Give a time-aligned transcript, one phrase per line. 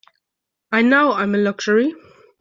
[0.71, 1.93] I knows I'm a luxury.